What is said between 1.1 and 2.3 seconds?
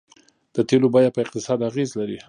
په اقتصاد اغیز لري.